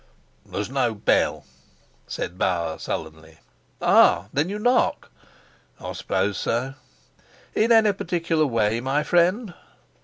[0.43, 1.45] "There's no bell,"
[2.07, 3.37] said Bauer sullenly.
[3.83, 5.11] "Ah, then you knock?"
[5.79, 6.73] "I suppose so."
[7.53, 9.53] "In any particular way, my friend?"